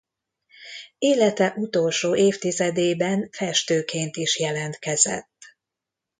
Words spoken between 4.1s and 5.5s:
is jelentkezett.